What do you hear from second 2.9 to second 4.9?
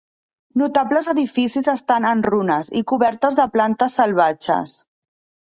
cobertes de plantes salvatges.